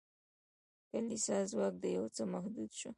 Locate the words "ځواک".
1.51-1.75